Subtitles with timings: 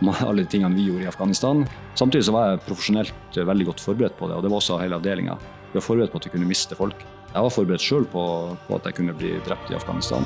[0.00, 1.64] om alle de tingene vi gjorde i Afghanistan.
[1.94, 4.98] Samtidig så var jeg profesjonelt veldig godt forberedt på det, og det var også hele
[4.98, 5.36] avdelinga.
[5.72, 7.04] Vi var forberedt på at vi kunne miste folk.
[7.32, 8.22] Jeg var forberedt sjøl på,
[8.68, 10.24] på, at jeg kunne bli drept i Afghanistan.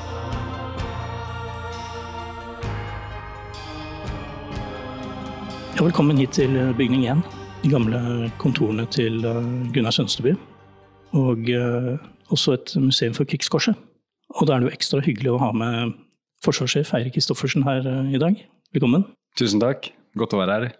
[5.75, 7.23] Ja, velkommen hit til bygning 1.
[7.63, 10.35] De gamle kontorene til eh, Gunnar Sønsteby.
[11.17, 11.95] Og eh,
[12.31, 13.75] også et museum for Krigskorset.
[14.35, 15.95] Og da er det jo ekstra hyggelig å ha med
[16.45, 18.39] forsvarssjef Eirik Kristoffersen her eh, i dag.
[18.75, 19.07] Velkommen.
[19.39, 19.91] Tusen takk.
[20.19, 20.71] Godt å være her.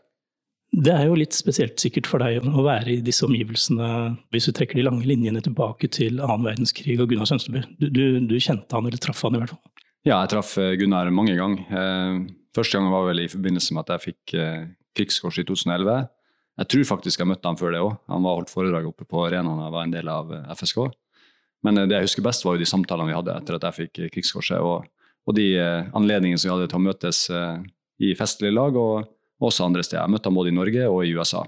[0.72, 3.88] Det er jo litt spesielt sikkert for deg å være i disse omgivelsene,
[4.32, 7.66] hvis du trekker de lange linjene tilbake til annen verdenskrig og Gunnar Sønsteby.
[7.76, 9.84] Du, du, du, kjente han, eller traff han i hvert fall?
[10.08, 11.66] Ja, jeg traff eh, Gunnar mange ganger.
[11.76, 12.22] Eh,
[12.56, 14.64] første gang var vel i forbindelse med at jeg fikk eh,
[14.96, 16.08] krigskors i 2011.
[16.62, 17.92] Jeg tror faktisk jeg møtte han før det òg.
[18.16, 20.82] Han var holdt foredrag oppe på arenaen jeg var en del av FSK.
[21.68, 24.02] Men det jeg husker best, var jo de samtalene vi hadde etter at jeg fikk
[24.16, 24.88] krigskorset, og,
[25.28, 27.20] og de anledningene som vi hadde til å møtes
[28.02, 28.76] i festlige lag.
[28.76, 29.10] og
[29.42, 30.04] også andre steder.
[30.04, 31.44] Jeg møtte ham både i Norge og i USA.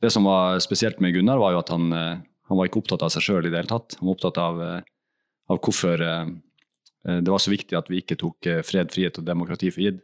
[0.00, 3.12] Det som var spesielt med Gunnar, var jo at han, han var ikke opptatt av
[3.14, 3.96] seg sjøl i det hele tatt.
[4.00, 4.62] Han var opptatt av,
[5.50, 9.84] av, hvorfor det var så viktig at vi ikke tok fred, frihet og demokrati for
[9.84, 10.02] gitt.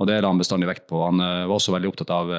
[0.00, 1.02] Og det la han bestandig vekt på.
[1.06, 2.32] Han var også veldig opptatt av,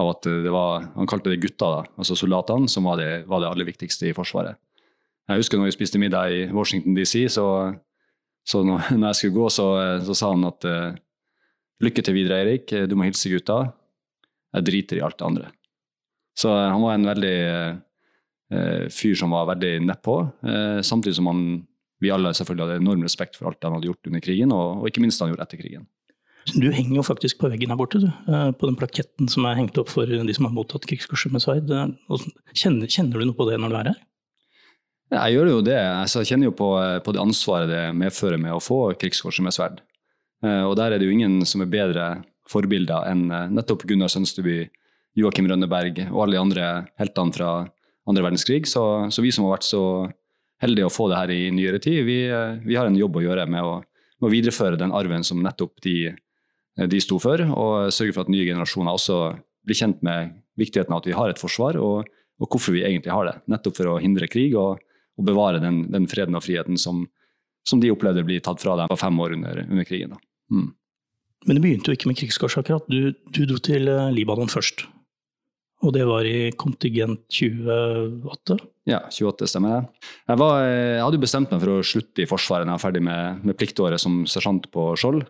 [0.00, 3.42] av at det var Han kalte det gutta, da, altså soldatene, som var det, var
[3.42, 4.58] det, aller viktigste i Forsvaret.
[5.30, 7.46] Jeg husker når vi spiste middag i Washington DC, så,
[8.46, 9.70] så når, jeg skulle gå, så,
[10.06, 10.66] så sa han at
[11.80, 12.74] Lykke til videre, Eirik.
[12.88, 13.62] Du må hilse gutta.
[14.56, 15.52] Jeg driter i alt det andre.
[16.36, 17.36] Så eh, han var en veldig
[18.50, 21.44] eh, fyr som var veldig nedpå, eh, samtidig som han,
[22.02, 24.90] vi alle selvfølgelig hadde enorm respekt for alt han hadde gjort under krigen, og, og
[24.90, 25.88] ikke minst det han gjorde etter krigen.
[26.56, 28.08] Du henger jo faktisk på veggen her borte, du.
[28.08, 31.44] Eh, på den plaketten som er hengt opp for de som har mottatt krigskorset med
[31.44, 31.70] sverd.
[31.70, 32.24] Eh,
[32.56, 34.00] kjenner, kjenner, du noe på det når du er her?
[35.10, 35.78] Jeg gjør jo det.
[35.78, 36.70] Altså, jeg kjenner jo på,
[37.04, 39.80] på det ansvaret det medfører med å få krigskorset med sverd.
[40.44, 42.06] Eh, og der er det jo ingen som er bedre
[42.50, 44.62] forbilder enn eh, nettopp Gunnar Sønsteby,
[45.18, 46.70] Joakim Rønneberg og alle de andre
[47.00, 47.50] heltene fra
[48.08, 48.64] andre verdenskrig.
[48.70, 49.84] Så, så, vi som har vært så
[50.62, 53.24] heldige å få det her i nyere tid, vi, eh, vi har en jobb å
[53.26, 53.76] gjøre med å,
[54.20, 56.14] med å, videreføre den arven som nettopp de,
[56.80, 59.20] de sto for, og sørge for at nye generasjoner også
[59.66, 62.08] blir kjent med viktigheten av at vi har et forsvar, og,
[62.40, 63.36] og hvorfor vi egentlig har det.
[63.52, 64.80] Nettopp for å hindre krig og,
[65.20, 67.04] og bevare den, den, freden og friheten som,
[67.66, 70.16] som de opplevde bli tatt fra dem på fem år under, under krigen.
[70.16, 70.29] Da.
[70.50, 70.70] Mm.
[71.48, 72.88] Men det begynte jo ikke med krigskors akkurat.
[72.90, 74.84] Du, du, dro til eh, Libanon først.
[75.80, 78.58] Og det var i kontingent 28?
[78.90, 80.08] Ja, 28 stemmer det.
[80.28, 82.80] Jeg, var, eh, jeg hadde jo bestemt meg for å slutte i Forsvaret når jeg
[82.80, 85.24] var ferdig med, med pliktåret som sersjant på Skjold.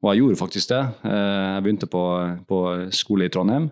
[0.00, 0.84] Og jeg gjorde faktisk det.
[1.10, 2.04] Eh, jeg begynte på,
[2.46, 2.60] på
[2.94, 3.66] skole i Trondheim.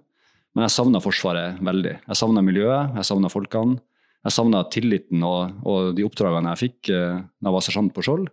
[0.56, 1.94] Men jeg savna Forsvaret veldig.
[2.08, 3.78] Jeg savna miljøet, jeg savna folkene.
[4.26, 8.26] Jeg savna tilliten og, og, de oppdragene jeg fikk da jeg var sersjant på Skjold.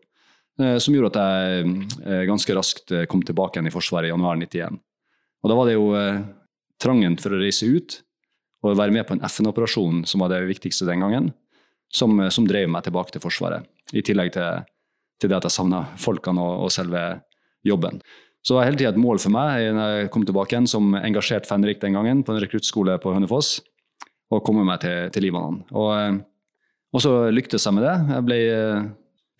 [0.61, 1.71] Eh, som gjorde at jeg
[2.05, 4.77] eh, ganske raskt eh, kom tilbake igjen i Forsvaret i januar 91.
[5.43, 5.89] Og da var det jo
[6.81, 7.99] trangen for å reise ut
[8.65, 11.27] og være med på en FN-operasjon som var det viktigste den gangen,
[11.93, 13.67] som, som, drev meg tilbake til Forsvaret.
[13.93, 14.63] I tillegg til,
[15.21, 17.03] til det at jeg savna folkene og, og, selve
[17.67, 18.01] jobben.
[18.41, 20.97] Så det var hele tida et mål for meg når jeg kom tilbake igjen som
[20.97, 23.59] engasjert fenrik den gangen på en rekruttskole på Hønefoss,
[24.33, 25.61] å komme meg til, til Libanon.
[25.77, 26.19] Og,
[26.89, 27.95] og så lyktes jeg med det.
[28.15, 28.41] Jeg ble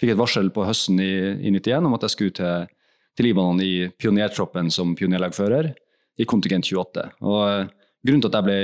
[0.02, 1.14] fikk et varsel på høsten i,
[1.48, 2.68] i 91 om at jeg skulle til,
[3.16, 5.72] til Libanon i pionertroppen som pionerlagfører
[6.20, 7.10] i kontingent 28.
[7.24, 7.74] Og uh,
[8.06, 8.58] Grunnen til at jeg ble,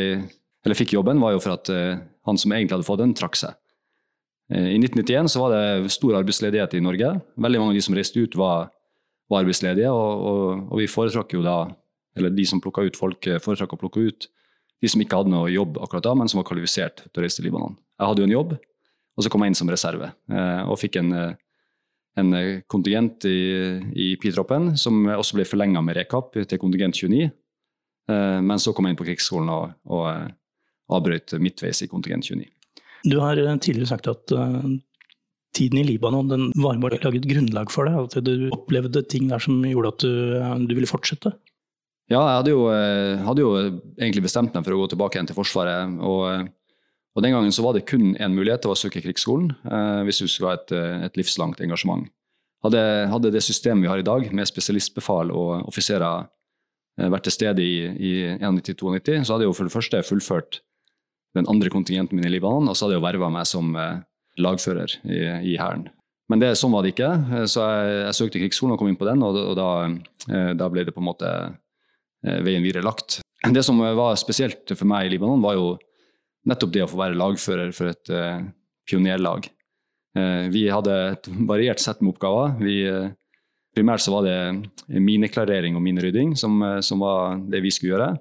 [0.61, 1.97] eller fikk jobben, var jo for at uh,
[2.29, 3.55] han som egentlig hadde fått den, trakk seg.
[4.53, 7.15] Uh, I 1991 så var det stor arbeidsledighet i Norge.
[7.41, 8.69] Veldig mange av de som reiste ut, var,
[9.31, 9.89] var arbeidsledige.
[9.89, 11.57] Og, og, og, vi foretrakk jo da,
[12.19, 14.29] eller de som plukka ut folk, foretrakk å plukke ut
[14.81, 17.37] de som ikke hadde noe jobb akkurat da, men som var kvalifisert til å reise
[17.37, 17.75] til Libanon.
[18.01, 18.53] Jeg hadde jo en jobb,
[19.21, 21.33] og så kom jeg inn som reserve eh, og fikk en, eh,
[22.17, 23.37] en eh, kontingent i,
[23.93, 27.29] i Pi-troppen som også ble forlenga med rekap til kontingent 29.
[28.11, 30.07] Men så kom jeg inn på krigsskolen og, og
[30.91, 32.49] avbrøt midtveis i kontingent 29.
[33.05, 34.33] Du har tidligere sagt at
[35.55, 38.09] tiden i Libanon den var med å lage et grunnlag for deg?
[38.09, 41.31] At du opplevde ting der som gjorde at du, du ville fortsette?
[42.11, 42.65] Ja, jeg hadde jo,
[43.29, 43.53] hadde jo,
[44.01, 45.95] egentlig bestemt meg for å gå tilbake igjen til Forsvaret.
[46.03, 46.51] og
[47.15, 50.01] og Den gangen så var det kun én mulighet, det var å søke krigsskolen, eh,
[50.07, 52.07] hvis du skulle ha et, eh, et livslangt engasjement.
[52.63, 56.27] Hadde, hadde, det systemet vi har i dag, med spesialistbefal og offiserer,
[56.99, 60.61] eh, vært til stede i, i 91-92, så hadde jeg jo for det første fullført
[61.35, 64.03] den andre kontingenten min i Libanon, og så hadde jeg jo verva meg som eh,
[64.41, 65.19] lagfører i,
[65.53, 65.87] i Hæren.
[66.31, 68.99] Men det, sånn var det ikke, eh, så jeg, jeg søkte krigsskolen og kom inn
[68.99, 69.69] på den, og, og da,
[70.31, 71.31] eh, da, ble det på en måte
[72.21, 73.17] veien videre lagt.
[73.41, 75.71] Det som var spesielt for meg i Libanon, var jo
[76.47, 78.41] nettopp det å få være lagfører for et uh,
[78.89, 79.47] pionerlag.
[80.17, 82.55] Uh, vi hadde et variert sett med oppgaver.
[82.61, 83.11] Vi, uh,
[83.75, 88.11] primært så var det mineklarering og minerydding som, som, var det vi skulle gjøre.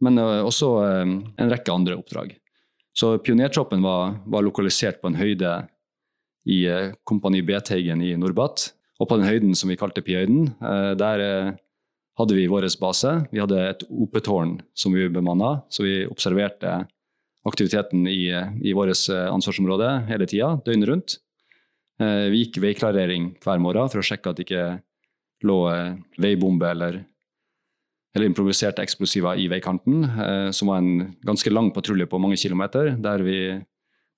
[0.00, 2.32] Men også en rekke andre oppdrag.
[2.96, 5.50] Så pionertroppen var, var, lokalisert på en høyde
[6.48, 6.64] i
[7.06, 8.70] Kompani B-Teigen i Norbat.
[8.98, 10.48] Og på den høyden som vi kalte Pi-høyden,
[10.96, 11.22] der
[12.18, 13.12] hadde vi vår base.
[13.30, 16.80] Vi hadde et OP-tårn som vi bemanna, så vi observerte
[17.48, 18.28] aktiviteten i,
[18.62, 21.16] i vårt eh, ansvarsområde hele tida, døgnet rundt.
[22.00, 24.66] Eh, vi gikk veiklarering hver morgen for å sjekke at det ikke
[25.46, 26.98] lå veibomber veibombe eller,
[28.12, 30.02] eller improviserte eksplosiver i veikanten,
[30.52, 33.38] som var en ganske lang patrulje på mange kilometer, der vi,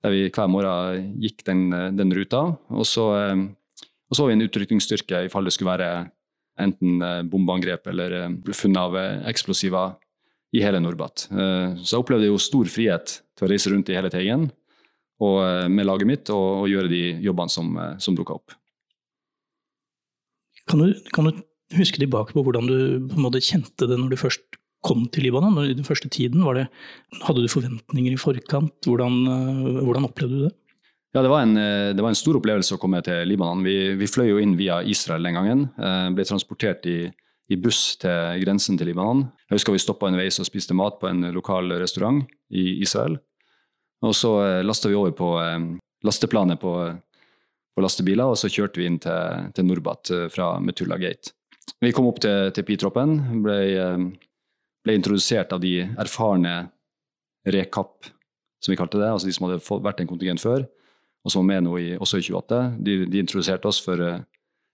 [0.03, 2.41] der vi hver morgen gikk den, den ruta.
[2.75, 5.93] Og så, og så var vi en utrykningsstyrke i fall det skulle være
[6.59, 6.99] enten
[7.31, 8.17] bombeangrep eller
[8.51, 8.99] funn av
[9.31, 9.95] eksplosiver
[10.53, 11.27] i hele Norbat.
[11.33, 15.69] Eh, så jeg opplevde jo stor frihet til å reise rundt i hele Teigen eh,
[15.73, 18.57] med laget mitt og, og gjøre de jobbene som, eh, som dukka opp.
[20.69, 22.79] Kan du, kan du, huske tilbake på hvordan du
[23.09, 25.57] på måte kjente det når du først kom til Libanon?
[25.65, 26.67] I den første tiden, det,
[27.25, 28.77] Hadde du forventninger i forkant?
[28.85, 29.23] Hvordan,
[29.81, 30.53] hvordan opplevde du det?
[31.17, 33.65] Ja, det var, en, det var, en, stor opplevelse å komme til Libanon.
[33.65, 35.65] Vi, vi fløy jo inn via Israel den gangen.
[36.17, 36.99] Ble transportert i
[37.53, 39.27] i buss til grensen til Libanon.
[39.49, 43.19] Jeg husker vi stoppa underveis og spiste mat på en lokal restaurant i Israel.
[44.03, 45.59] Og så eh, lasta vi over på eh,
[46.07, 46.73] lasteplanet på,
[47.77, 51.37] på, lastebiler, og så kjørte vi inn til, til Norbat eh, fra Metulla Gate.
[51.83, 53.59] Vi kom opp til, til Pi-troppen, ble,
[54.83, 56.57] ble, introdusert av de erfarne
[57.47, 58.09] rekap,
[58.63, 60.67] som vi kalte det, altså de som hadde vært en kontingent før,
[61.23, 62.61] og som var med nå i, også i 28.
[62.83, 64.03] De, de introduserte oss for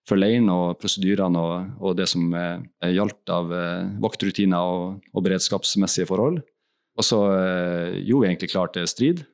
[0.09, 5.25] for leiren og prosedyrene og, og, det som er gjaldt av eh, vaktrutiner og, og,
[5.27, 6.41] beredskapsmessige forhold.
[6.99, 9.27] Og så eh, gjorde vi egentlig klart til strid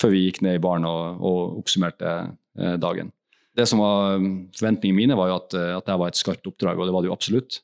[0.00, 2.12] før vi gikk ned i baren og, og oppsummerte
[2.58, 3.12] eh, dagen.
[3.56, 6.48] Det som var mm, Forventningene mine var jo at, eh, at det var et skarpt
[6.48, 7.60] oppdrag, og det var det jo absolutt.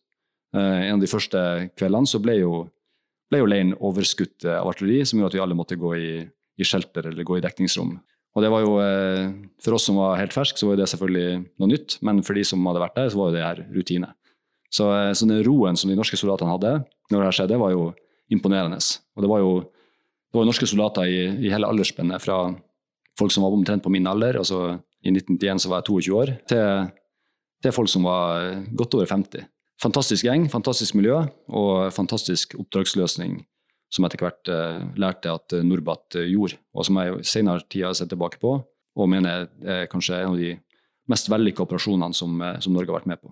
[0.56, 1.40] Eh, en av de første
[1.78, 2.52] kveldene så ble jo,
[3.32, 6.12] ble jo leiren overskutt av artilleri, som gjorde at vi alle måtte gå i,
[6.58, 7.96] i shelter eller gå i dekningsrom.
[8.38, 11.68] Og det var jo, eh, For oss som var helt ferske, var det selvfølgelig noe
[11.68, 11.98] nytt.
[12.06, 14.14] Men for de som hadde vært der, så var det her rutine.
[14.70, 17.72] Så, eh, så den roen som de norske soldatene hadde når det her skjedde, var
[17.72, 17.94] jo
[18.30, 18.78] imponerende.
[19.16, 19.52] Og det var jo,
[20.30, 22.54] det var norske soldater i, i hele aldersspennet, fra
[23.18, 26.34] folk som var omtrent på min alder, altså i 1991 så var jeg 22 år,
[26.46, 26.90] til,
[27.64, 29.48] til folk som var godt over 50.
[29.82, 33.40] Fantastisk gjeng, fantastisk miljø og fantastisk oppdragsløsning
[33.92, 37.86] som etter hvert uh, lærte at uh, Norbat uh, gjorde, og som jeg senere tid
[37.88, 38.58] har sett tilbake på
[38.98, 40.56] og mener er kanskje en av de
[41.08, 43.30] mest vellykka operasjonene som, som, Norge har vært med på.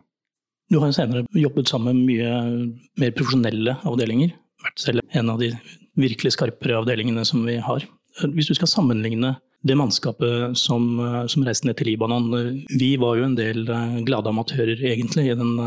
[0.70, 4.30] Du har jo senere jobbet sammen med mye mer profesjonelle avdelinger.
[4.62, 5.50] Vært selv en av de
[5.98, 7.82] virkelig skarpere avdelingene som vi har.
[8.30, 9.34] Hvis du skal sammenligne
[9.66, 10.86] det mannskapet som,
[11.26, 12.30] som reiste ned til Libanon
[12.70, 13.66] Vi var jo en del
[14.06, 15.58] glade amatører egentlig i den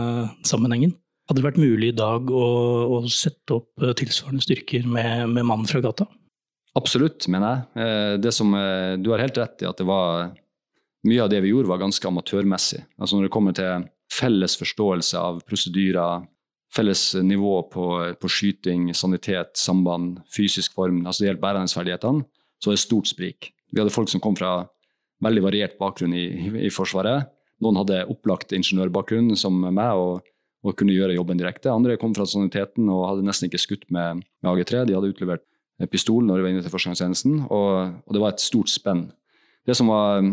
[0.48, 0.96] sammenhengen.
[1.30, 2.46] Hadde det vært mulig i dag å,
[2.90, 6.08] å sette opp eh, tilsvarende styrker med, med mann fra gata?
[6.80, 7.84] Absolutt, mener jeg.
[7.84, 10.32] Eh, det som, eh, du har helt rett i at var
[11.06, 12.82] mye av det vi gjorde, var ganske amatørmessig.
[12.98, 16.26] Altså Når det kommer til felles forståelse av prosedyrer,
[16.74, 17.86] felles nivå på,
[18.18, 22.26] på skyting, sanitet, samband, fysisk form, altså det gjelder bæreferdighetene,
[22.58, 23.52] så er det stort sprik.
[23.70, 24.64] Vi hadde folk som kom fra
[25.22, 27.30] veldig variert bakgrunn i, i, i Forsvaret.
[27.62, 30.26] Noen hadde opplagt ingeniørbakgrunn, som meg, og
[30.66, 31.72] og kunne gjøre jobben direkte.
[31.72, 34.84] Andre kom fra saniteten og hadde nesten ikke skutt med, med AG3.
[34.88, 35.46] De hadde utlevert
[35.88, 37.72] pistol når de var inne til førstegangstjenesten, og,
[38.04, 39.06] og, det var et stort spenn.
[39.68, 40.26] Det som var,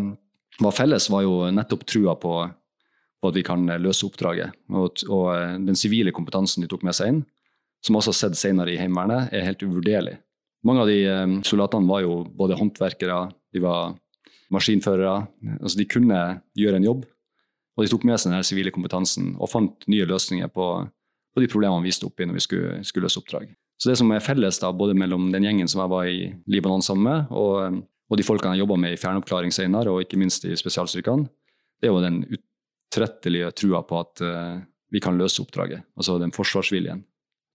[0.59, 2.35] var felles, var jo nettopp trua på,
[3.21, 4.57] på, at vi kan løse oppdraget.
[4.75, 7.23] Og, og eh, den sivile kompetansen de tok med seg inn,
[7.85, 10.17] som også har sett senere i Heimevernet, er helt uvurderlig.
[10.67, 13.21] Mange av de eh, soldatene var jo både håndverkere,
[13.55, 13.95] de var
[14.51, 15.21] maskinførere.
[15.61, 16.23] altså De kunne
[16.59, 17.07] gjøre en jobb,
[17.77, 20.67] og de tok med seg den sivile kompetansen og fant nye løsninger på,
[21.37, 23.51] på de problemene vi sto oppi når vi skulle, skulle løse oppdrag.
[23.77, 26.85] Så det som er felles da, både mellom den gjengen som jeg var i Libanon
[26.85, 30.47] sammen med, og, og de folkene jeg jobba med i fjernoppklaring senere, og ikke minst
[30.49, 31.29] i spesialstyrkene,
[31.77, 34.55] det er jo den utrettelige trua på at uh,
[34.93, 35.85] vi kan løse oppdraget.
[35.99, 37.05] Altså den forsvarsviljen.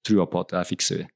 [0.05, 1.07] Trua på at det fikser vi.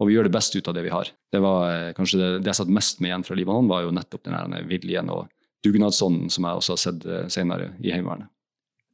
[0.00, 1.08] Og vi gjør det beste ut av det vi har.
[1.32, 3.94] Det var uh, kanskje det, det, jeg satt mest med igjen fra Libanon, var jo
[3.96, 5.30] nettopp den viljen og
[5.64, 8.28] dugnadsånden som jeg også har sett uh, senere i Heimevernet.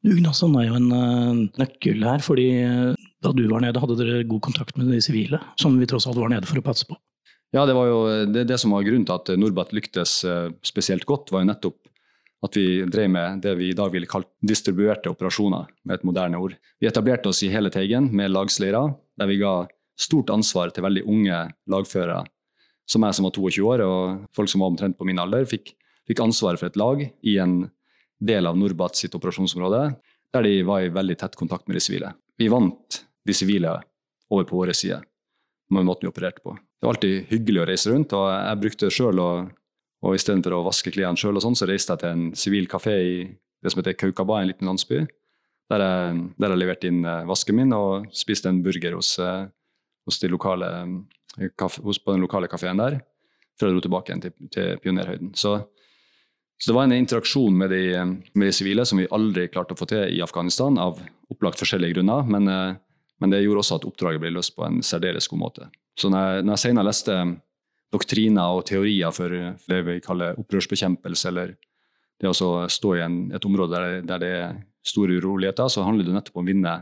[0.07, 2.47] Dugnadsånd er jo en nøkkel her, fordi
[3.25, 6.21] da du var nede, hadde dere god kontakt med de sivile, som vi tross alt
[6.21, 6.95] var nede for å passe på?
[7.55, 7.99] Ja, det var jo
[8.31, 11.79] det, det som var grunnen til at Norbat lyktes eh, spesielt godt, var jo nettopp
[12.45, 16.39] at vi drev med det vi i dag ville kalt distribuerte operasjoner, med et moderne
[16.39, 16.57] ord.
[16.81, 19.55] Vi etablerte oss i hele Teigen med lagsleirer, der vi ga
[19.99, 21.41] stort ansvar til veldig unge
[21.73, 22.27] lagførere.
[22.87, 25.73] Som jeg som var 22 år, og folk som var omtrent på min alder, fikk,
[26.07, 27.65] fikk ansvaret for et lag i en
[28.21, 29.83] del av Norbat sitt operasjonsområde,
[30.35, 32.15] der de var i veldig tett kontakt med de sivile.
[32.39, 33.77] Vi vant de sivile
[34.31, 35.03] over på våre side
[35.73, 36.55] med måten vi opererte på.
[36.57, 39.31] Det var alltid hyggelig å reise rundt, og jeg brukte sjøl å
[40.05, 43.15] og istedenfor å vaske klærne sjøl, sånn, så reiste jeg til en sivil kafé i
[43.65, 45.05] det som heter Kaukaba, en liten landsby.
[45.73, 49.49] Der jeg, der jeg leverte inn eh, vasken min og spiste en burger hos, eh,
[50.07, 50.69] hos, de lokale,
[51.59, 53.01] kaffe, hos på den lokale kafeen der,
[53.59, 55.33] før jeg dro tilbake igjen til, til Pionerhøyden.
[55.35, 55.57] Så,
[56.57, 57.85] så, det var en interaksjon med de,
[58.33, 61.99] med de sivile som vi aldri klarte å få til i Afghanistan, av opplagt forskjellige
[61.99, 62.29] grunner.
[62.33, 62.75] men eh,
[63.19, 65.69] men det gjorde også at oppdraget ble løst på en særdeles god måte.
[65.97, 67.17] Så når jeg, jeg senere leste
[67.95, 71.55] doktriner og teorier for det vi kaller opprørsbekjempelse, eller
[72.21, 76.07] det å stå i en, et område der, der, det er store uroligheter, så handler
[76.07, 76.75] det nettopp om å vinne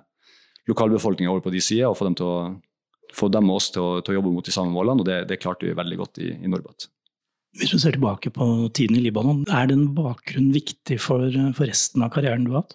[0.71, 4.01] lokalbefolkninga over på de sider og få dem, å, få dem og oss til å,
[4.03, 5.05] til å, jobbe mot de samme målene.
[5.05, 6.89] og Det, det klarte vi veldig godt i, i Norbat.
[7.55, 12.03] Hvis du ser tilbake på tiden i Libanon, er den bakgrunnen viktig for, for resten
[12.03, 12.75] av karrieren du har hatt?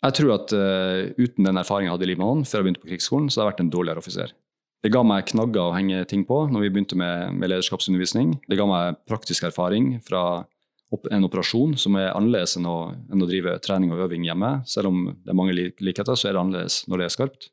[0.00, 2.92] Jeg tror at uh, uten den erfaringen jeg hadde i Libanon før jeg begynte på
[2.94, 4.32] krigsskolen, så hadde jeg vært en dårligere offiser.
[4.80, 8.38] Det ga meg knagger å henge ting på når vi begynte med, med lederskapsundervisning.
[8.48, 10.46] Det ga meg praktisk erfaring fra
[11.12, 12.78] en operasjon som er annerledes enn å,
[13.12, 14.54] enn å, drive trening og øving hjemme.
[14.66, 17.50] Selv om det er mange likheter, så er det annerledes når det er skarpt.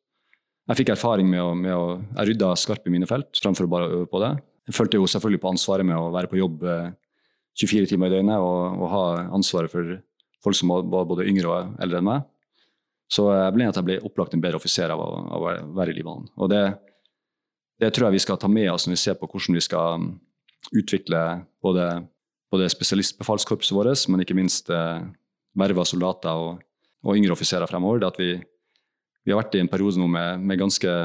[0.67, 3.91] Jeg fikk erfaring med å, med å Jeg rydda skarpt i mine felt fremfor bare
[3.91, 4.37] øve på det.
[4.67, 6.65] Jeg følte jo selvfølgelig på ansvaret med å være på jobb
[7.57, 9.05] 24 eh, timer i døgnet og, og ha
[9.37, 9.95] ansvaret for
[10.43, 12.25] folk som var både yngre og eldre enn meg.
[13.07, 15.97] Så jeg ble at jeg ble opplagt en bedre offiser av av å være i
[15.97, 16.27] Libanon.
[16.35, 16.63] Og det,
[17.79, 20.01] det, tror jeg vi skal ta med oss når vi ser på hvordan vi skal
[20.01, 20.09] um,
[20.75, 21.21] utvikle
[21.63, 21.87] både,
[22.51, 25.07] både spesialistbefalskorpset vårt, men ikke minst eh,
[25.57, 26.59] verva soldater og,
[27.05, 28.03] og, yngre offiserer fremover.
[28.03, 28.33] Det at vi,
[29.23, 30.97] vi, har vært i en periode nå med, med ganske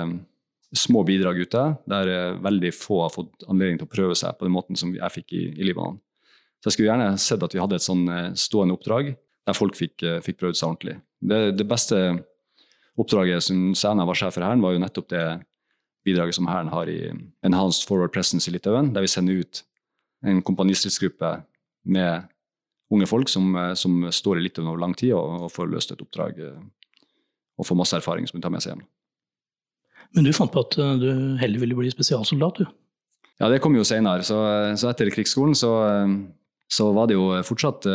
[0.72, 4.48] små bidrag ute, der eh, veldig få har fått anledning til å prøve seg på
[4.48, 5.98] den måten som jeg fikk i, i Libanon.
[6.62, 9.76] Så jeg skulle gjerne sett at vi hadde et sånn eh, stående oppdrag der folk
[9.76, 10.96] fikk, eh, fikk prøvd seg ordentlig.
[11.20, 12.00] Det, det beste
[13.00, 15.26] oppdraget som Sæna var sjef for Hæren, var jo nettopp det
[16.06, 16.98] bidraget som Hæren har i
[17.44, 19.62] Enhanced Forward Presence i Litauen, der vi sender ut
[20.26, 21.34] en kompanistridsgruppe
[21.92, 22.28] med
[22.92, 26.02] unge folk som, som står i Litauen over lang tid og, og får løst et
[26.04, 28.84] oppdrag og får masse erfaring som de tar med seg hjem.
[30.16, 31.08] Men du fant på at eh, du
[31.40, 32.66] heller ville bli spesialsoldat, du?
[33.40, 34.22] Ja, det kom jo senere.
[34.26, 34.38] Så,
[34.78, 35.72] så etter krigsskolen så,
[36.70, 37.88] så, var det jo fortsatt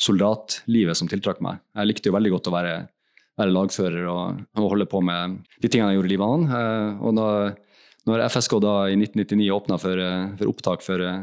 [0.00, 1.60] soldatlivet som tiltrakk meg.
[1.76, 2.74] Jeg likte jo veldig godt å være,
[3.38, 7.16] være lagfører og, og, holde på med de tingene jeg gjorde i livet Eh, og
[7.18, 7.28] da
[8.04, 11.22] når FSK da i 1999 åpna for, eh, for, opptak for eh,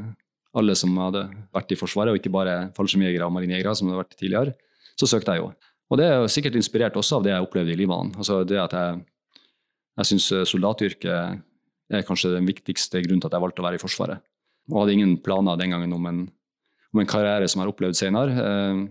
[0.58, 4.04] alle som hadde vært i Forsvaret, og ikke bare fallskjermjegere og marinejegere, som det hadde
[4.04, 4.56] vært tidligere,
[5.00, 5.52] så søkte jeg jo.
[5.92, 8.14] Og det er jo sikkert inspirert også av det jeg opplevde i Libanon.
[8.18, 9.04] Altså det at jeg,
[10.02, 11.42] jeg syns soldatyrket
[11.92, 14.22] er kanskje den viktigste grunnen til at jeg valgte å være i Forsvaret.
[14.72, 16.22] Og hadde ingen planer den gangen om en
[16.92, 18.36] om en karriere som jeg har opplevd senere.
[18.36, 18.82] Eh,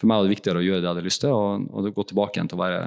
[0.00, 2.06] for meg var det viktigere å gjøre det jeg hadde lyst til, og, og gå
[2.10, 2.82] tilbake igjen til å være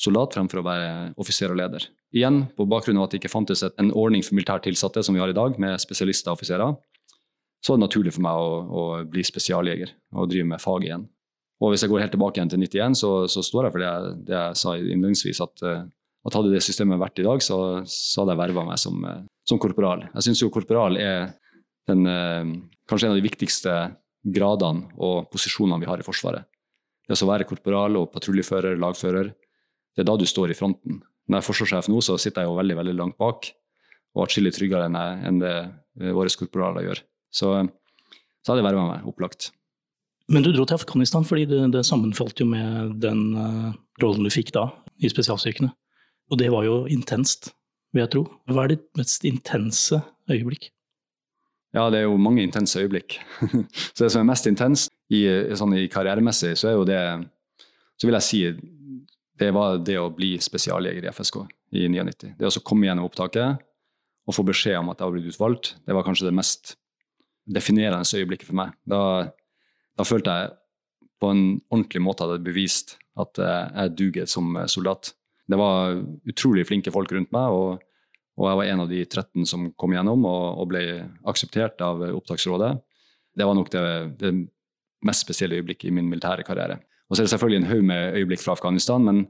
[0.00, 0.90] soldat fremfor å være
[1.20, 1.86] offiser og leder.
[2.16, 5.22] Igjen, på bakgrunn av at det ikke fantes en ordning for militært tilsatte som vi
[5.22, 6.76] har i dag, med spesialister og offiserer,
[7.60, 11.04] så var det naturlig for meg å, å bli spesialjeger og drive med fag igjen.
[11.60, 13.90] Og hvis jeg går helt tilbake igjen til 91, så, så står jeg for det
[13.90, 15.82] jeg, det jeg sa innledningsvis, at, eh,
[16.26, 19.22] at, hadde det systemet vært i dag, så, så hadde jeg verva meg som, eh,
[19.48, 20.06] som korporal.
[20.14, 21.34] Jeg syns jo korporal er
[21.88, 22.54] den, eh,
[22.90, 23.76] kanskje en av de viktigste
[24.20, 26.48] gradene og posisjonene vi har i Forsvaret.
[27.08, 29.32] Det å være korporal og patruljefører, lagfører,
[29.96, 31.00] det er da du står i fronten.
[31.26, 33.48] Når jeg er forsvarssjef nå, så sitter jeg jo veldig veldig langt bak,
[34.14, 37.02] og atskillig tryggere enn, jeg, enn det eh, våre korporaler gjør.
[37.30, 37.50] Så,
[38.42, 39.50] så hadde jeg verva meg, opplagt.
[40.30, 43.70] Men du dro til Afghanistan fordi det, det sammenfalt jo med den uh,
[44.02, 44.68] rollen du fikk da
[45.02, 45.72] i spesialstyrkene.
[46.30, 47.50] Og det var jo intenst,
[47.92, 48.22] vil jeg tro.
[48.50, 49.98] Hva er ditt mest intense
[50.30, 50.70] øyeblikk?
[51.74, 53.18] Ja, det er jo mange intense øyeblikk.
[53.94, 55.24] så det som er mest intenst i,
[55.58, 57.02] sånn i karrieremessig, så er jo det
[58.00, 58.38] Så vil jeg si
[59.40, 61.36] det var det å bli spesialjeger i FSK
[61.76, 62.34] i 99.
[62.38, 63.60] Det å komme gjennom opptaket
[64.28, 66.74] og få beskjed om at jeg var blitt utvalgt, det var kanskje det mest
[67.48, 68.72] definerende øyeblikket for meg.
[68.88, 69.02] Da,
[69.96, 70.50] da følte jeg
[71.20, 75.12] på en ordentlig måte at jeg hadde bevist at jeg duger som soldat.
[75.50, 75.98] Det var
[76.30, 77.82] utrolig flinke folk rundt meg, og,
[78.38, 80.84] og jeg var en av de 13 som kom gjennom og, og ble
[81.30, 82.76] akseptert av opptaksrådet.
[83.36, 83.84] Det var nok det,
[84.20, 84.32] det
[85.06, 86.80] mest spesielle øyeblikket i min militære karriere.
[87.08, 89.24] Og så er det selvfølgelig en haug med øyeblikk fra Afghanistan, men,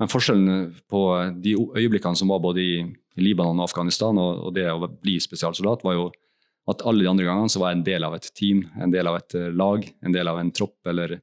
[0.00, 1.02] men, forskjellen på
[1.44, 2.78] de øyeblikkene som var både i,
[3.16, 6.10] Libanon og Afghanistan, og, og, det å bli spesialsoldat, var jo
[6.68, 9.08] at alle de andre gangene så var jeg en del av et team, en del
[9.08, 11.14] av et lag, en del av en tropp eller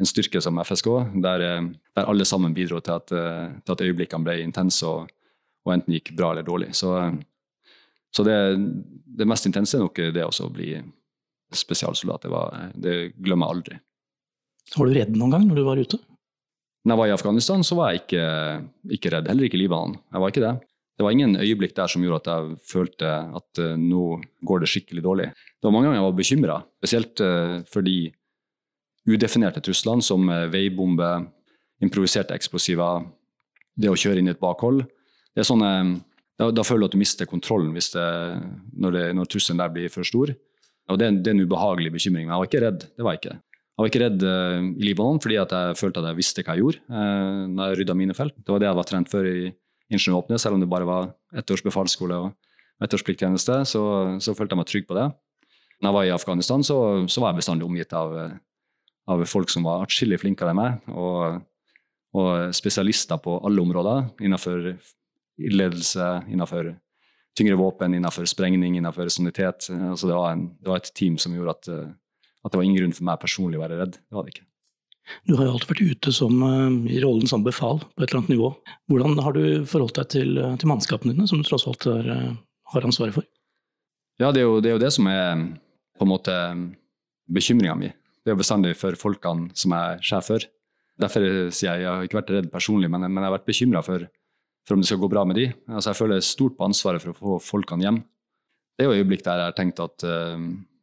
[0.00, 0.88] en styrke som FSK,
[1.22, 1.66] der, eh,
[1.96, 5.10] der alle sammen bidro til at, eh, til at øyeblikkene ble intense og,
[5.66, 6.72] og, enten gikk bra eller dårlig.
[6.74, 6.94] Så,
[8.10, 8.38] så det,
[9.04, 10.72] det, mest intense er nok det å bli
[11.52, 12.24] spesialsoldat.
[12.24, 13.80] Det, var, det glemmer jeg aldri.
[14.76, 16.00] Var du redd noen gang når du var ute?
[16.80, 18.26] Når jeg var i Afghanistan, så var jeg ikke,
[18.96, 19.28] ikke redd.
[19.28, 19.98] Heller ikke i Libanon.
[20.14, 20.54] Jeg var ikke det.
[20.96, 24.04] Det var ingen øyeblikk der som gjorde at jeg følte at uh, nå
[24.44, 25.28] går det skikkelig dårlig.
[25.32, 27.94] Det var mange ganger jeg var bekymra, spesielt uh, for de
[29.08, 31.08] udefinerte truslene som uh, veibombe,
[31.80, 33.06] improviserte eksplosiver,
[33.80, 34.82] det å kjøre inn i et bakhold.
[35.32, 35.70] Det er sånne,
[36.40, 38.08] da, da føler du at du mister kontrollen det,
[38.76, 40.34] når, det, når, trusselen der blir for stor.
[40.90, 42.26] Og det, det er en ubehagelig bekymring.
[42.26, 42.84] Men jeg var ikke redd.
[42.98, 43.38] Det var jeg ikke.
[43.70, 46.64] Jeg var ikke redd uh, i Libanon fordi jeg følte at jeg visste hva jeg
[46.66, 48.36] gjorde uh, når jeg rydda mine felt.
[48.36, 49.52] Det var det jeg var trent for i
[49.90, 53.62] Ingeniøråpnet, selv om det bare var ett års befalsskole og ett års plikttjeneste.
[53.66, 53.82] Så,
[54.22, 55.08] så, følte jeg meg trygg på det.
[55.80, 56.76] Når jeg var i Afghanistan, så,
[57.10, 58.14] så var jeg bestandig omgitt av,
[59.10, 61.40] av folk som var atskillig flinkere enn meg, og,
[62.14, 64.70] og, spesialister på alle områder innenfor
[65.40, 66.74] ildledelse, innenfor
[67.38, 69.70] tyngre våpen, innenfor sprengning, innenfor sanitet.
[69.70, 71.72] Altså det, var en, det var et team som gjorde at
[72.44, 73.98] at det var ingen grunn for meg personlig å være redd.
[74.00, 74.46] Det var det ikke.
[75.26, 78.20] Du har jo alltid vært ute som, eh, i rollen som befal på et eller
[78.20, 78.50] annet nivå.
[78.88, 82.08] Hvordan har du forholdt deg til, eh, til mannskapene dine, som du tross alt har,
[82.08, 82.36] eh,
[82.72, 83.24] har ansvaret for?
[84.20, 85.58] Ja, det er, jo, det er, jo, det som er
[85.98, 86.34] på en måte
[87.28, 87.92] bekymringa mi.
[88.20, 90.46] Det er jo bestandig for folkene som jeg er sjef for.
[91.00, 93.80] Derfor sier jeg jeg har ikke vært redd personlig, men, men jeg har vært bekymra
[93.84, 94.04] for,
[94.66, 95.46] for, om det skal gå bra med de.
[95.70, 98.02] Altså, jeg føler stort på ansvaret for å få folkene hjem.
[98.76, 100.36] Det er jo øyeblikk der jeg har tenkt at uh,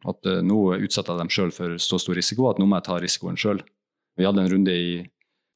[0.05, 2.87] at uh, nå utsetter jeg dem sjøl for så stor risiko at nå må jeg
[2.87, 3.61] ta risikoen sjøl.
[4.17, 4.91] Vi hadde en runde i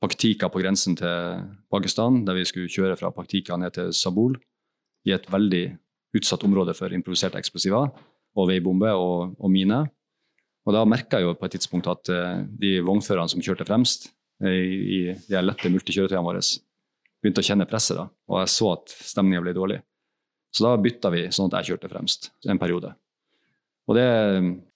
[0.01, 4.39] Paktika på grensen til Pakistan, der vi skulle kjøre fra Paktika ned til Sabul
[5.05, 5.65] i et veldig
[6.17, 7.91] utsatt område for improviserte eksplosiver
[8.37, 9.83] og veibomber og, og mine.
[10.67, 14.09] Og da merka jeg jo på et tidspunkt at uh, de vognførerne som kjørte fremst
[14.43, 16.43] uh, i, de lette multikjøretøyene våre,
[17.21, 17.97] begynte å kjenne presset.
[17.97, 19.79] da, Og jeg så at stemninga ble dårlig.
[20.51, 22.93] Så da bytta vi sånn at jeg kjørte fremst en periode.
[23.89, 24.05] Og det,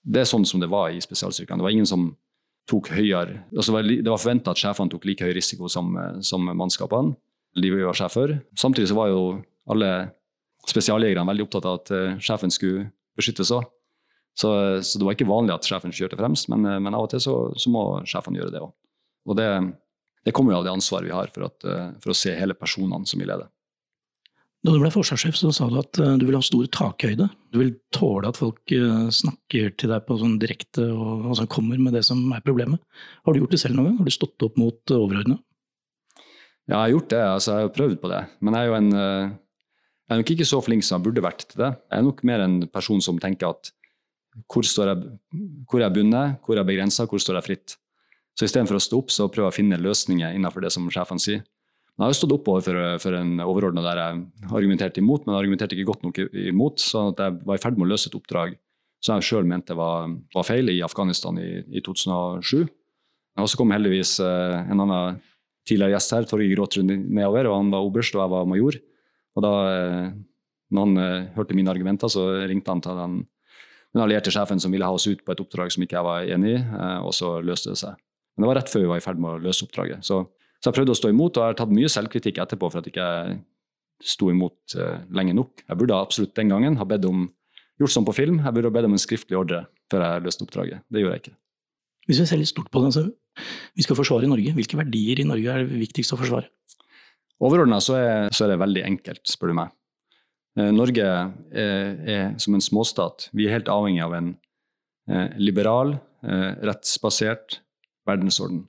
[0.08, 1.60] det, er sånn som det var i spesialstyrkene.
[1.62, 2.08] Det var ingen som
[2.66, 5.92] tok høyere altså Det var forventa at sjefene tok like høy risiko som,
[6.26, 7.14] som mannskapene.
[7.62, 8.40] De var sjefer.
[8.58, 9.20] Samtidig så var jo
[9.70, 9.92] alle
[10.66, 12.88] spesialjegerne veldig opptatt av at sjefen skulle
[13.20, 13.68] beskyttes òg.
[14.36, 14.50] Så,
[14.84, 17.36] så, det var ikke vanlig at sjefen kjørte fremst, men, men av og til så,
[17.56, 18.74] så må sjefene gjøre det òg.
[19.32, 19.48] Og det,
[20.28, 22.58] det, kommer jo av det ansvaret vi har for, at, uh, for å se hele
[22.58, 23.48] personene som vi leder.
[24.66, 27.28] Da du ble forsvarssjef, så sa du at eh, du vil ha stor takhøyde.
[27.54, 31.78] Du vil tåle at folk eh, snakker til deg på sånn direkte og altså kommer
[31.78, 32.82] med det som er problemet.
[33.28, 34.00] Har du gjort det selv noen gang?
[34.00, 35.38] Har du stått opp mot eh, overordna?
[36.66, 37.22] Ja, jeg har gjort det.
[37.36, 38.24] Altså, jeg har prøvd på det.
[38.42, 38.90] Men jeg er jo en
[40.06, 41.72] jeg er nok ikke så flink som jeg burde vært til det.
[41.90, 43.70] Jeg er nok mer en person som tenker at
[44.52, 45.18] hvor, jeg,
[45.70, 47.76] hvor er jeg bundet, hvor er jeg begrensa, hvor står jeg fritt?
[48.36, 51.24] Så istedenfor å stå opp, så prøver jeg å finne løsninger innenfor det som sjefene
[51.24, 51.44] sier.
[51.96, 55.46] Jeg har jo stått opp for, for en overordna der jeg argumenterte imot, men jeg
[55.46, 56.84] argumenterte ikke godt nok imot.
[56.84, 58.58] Så jeg var i ferd med å løse et oppdrag
[59.06, 62.66] som jeg sjøl mente var, var, feil i Afghanistan i, i 2007.
[63.40, 65.22] Og så kom heldigvis eh, en annen
[65.68, 67.48] tidligere gjest her, Torgeir Gråtrud, nedover.
[67.48, 68.80] og Han var oberst, og jeg var major.
[69.36, 70.10] Og da eh,
[70.76, 73.18] når han eh, hørte mine argumenter, så ringte han til den,
[73.96, 76.32] den allierte sjefen som ville ha oss ut på et oppdrag som ikke jeg var
[76.36, 76.64] enig i,
[77.00, 77.96] og så løste det seg.
[78.36, 80.04] Men det var rett før vi var i ferd med å løse oppdraget.
[80.04, 80.26] Så
[80.66, 82.88] så jeg prøvde å stå imot, og jeg har tatt mye selvkritikk etterpå for at
[82.90, 85.62] jeg ikke sto imot uh, lenge nok.
[85.62, 87.28] Jeg burde absolutt den gangen ha bedt om
[87.78, 88.40] gjort sånn på film.
[88.42, 89.60] Jeg burde ha bedt om en skriftlig ordre
[89.94, 90.82] før jeg løste oppdraget.
[90.90, 91.36] Det gjorde jeg ikke.
[92.10, 93.06] Hvis vi ser litt stort på det, så
[93.78, 94.56] vi skal forsvare Norge.
[94.58, 96.50] Hvilke verdier i Norge er det viktigst å forsvare?
[97.46, 98.00] Overordna så,
[98.34, 99.74] så, er det veldig enkelt, spør du meg.
[100.56, 101.06] Eh, Norge
[101.52, 103.30] er, som en småstat.
[103.36, 104.32] Vi er helt avhengig av en
[105.10, 107.60] eh, liberal, eh, rettsbasert
[108.08, 108.64] verdensorden.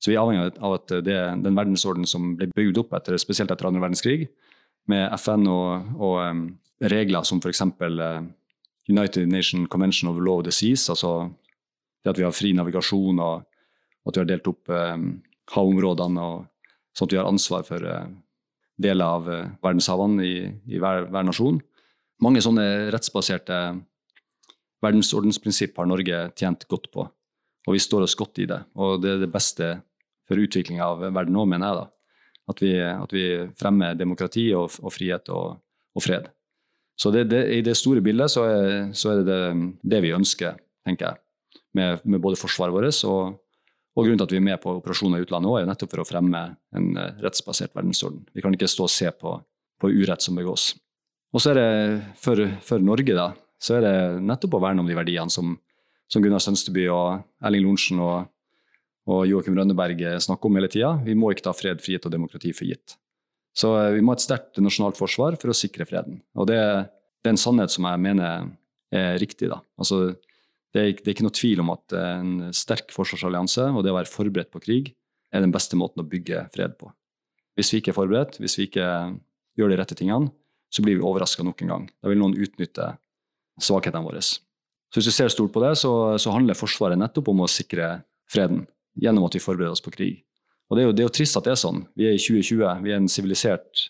[0.00, 3.52] Så vi er avhengig av at det, den verdensordenen som ble bygd opp etter, spesielt
[3.52, 4.28] etter andre verdenskrig,
[4.88, 7.60] med FN og, og regler som f.eks.
[8.88, 11.28] United Nation Convention of Law of the Seas, altså
[12.00, 13.44] det at vi har fri navigasjon og
[14.08, 14.72] at vi har delt opp
[15.52, 16.48] havområdene og
[16.96, 17.84] sånn at vi har ansvar for
[18.80, 20.34] deler av verdenshavene i,
[20.72, 21.60] i hver, hver, nasjon.
[22.24, 23.60] Mange sånne rettsbaserte
[24.84, 28.60] verdensordensprinsipp har Norge tjent godt på, og vi står oss godt i det.
[28.80, 29.72] Og det er det beste
[30.28, 31.80] for utviklinga av verden nå, mener jeg.
[31.80, 31.88] da.
[32.50, 33.24] At vi, at vi
[33.60, 35.60] fremmer demokrati og, og frihet og,
[35.94, 36.30] og, fred.
[36.98, 40.14] Så det, det, i det store bildet så er, så er det, det, det vi
[40.16, 41.20] ønsker, tenker jeg
[41.76, 43.38] med, med både forsvaret vårt og,
[43.96, 46.02] og, grunnen til at vi er med på operasjoner i utlandet, også, er nettopp for
[46.02, 46.42] å fremme
[46.78, 48.22] en eh, rettsbasert verdensorden.
[48.34, 49.34] Vi kan ikke stå og se på,
[49.82, 50.72] på urett som begås.
[51.34, 51.70] Og så er det
[52.22, 55.56] for, for, Norge, da, så er det nettopp å verne om de verdiene som,
[56.10, 58.30] som Gunnar Sønsteby og Erling Lorentzen og,
[59.10, 60.94] og Joakim Rønneberg snakker om hele tida.
[61.06, 62.96] Vi må ikke ta fred, frihet og demokrati for gitt.
[63.56, 66.22] Så eh, vi må ha et sterkt nasjonalt forsvar for å sikre freden.
[66.38, 66.58] Og det,
[67.20, 68.50] det er en sannhet som jeg mener
[68.94, 69.50] er riktig.
[69.50, 69.60] da.
[69.80, 70.14] Altså,
[70.74, 73.96] det er, det er, ikke noe tvil om at en sterk forsvarsallianse og det å
[73.96, 74.92] være forberedt på krig
[75.34, 76.90] er den beste måten å bygge fred på.
[77.58, 78.86] Hvis vi ikke er forberedt, hvis vi ikke
[79.58, 80.30] gjør de rette tingene,
[80.70, 81.86] så blir vi overraska nok en gang.
[81.98, 82.92] Da vil noen utnytte
[83.60, 84.22] svakhetene våre.
[84.22, 88.00] Så hvis du ser stort på det, så, så, handler Forsvaret nettopp om å sikre
[88.30, 88.64] freden
[88.98, 90.22] gjennom at vi forbereder oss på krig.
[90.70, 91.82] Og Det er jo, det er jo trist at det er sånn.
[91.98, 93.88] Vi er i 2020, vi er en sivilisert,